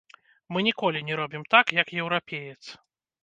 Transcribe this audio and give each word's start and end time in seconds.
Мы 0.55 0.63
ніколі 0.67 1.03
не 1.09 1.17
робім 1.19 1.43
так, 1.55 1.65
як 1.81 1.93
еўрапеец. 2.01 2.59